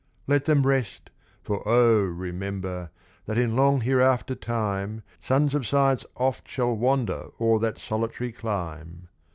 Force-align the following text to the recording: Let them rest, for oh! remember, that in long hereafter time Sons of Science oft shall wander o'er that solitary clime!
Let 0.25 0.45
them 0.45 0.65
rest, 0.65 1.11
for 1.43 1.61
oh! 1.67 2.01
remember, 2.01 2.89
that 3.27 3.37
in 3.37 3.55
long 3.55 3.81
hereafter 3.81 4.33
time 4.33 5.03
Sons 5.19 5.53
of 5.53 5.67
Science 5.67 6.05
oft 6.15 6.47
shall 6.49 6.75
wander 6.75 7.27
o'er 7.39 7.59
that 7.59 7.77
solitary 7.77 8.31
clime! 8.31 9.09